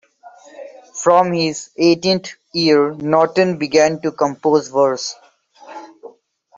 [0.95, 5.13] From his eighteenth year Norton began to compose verse.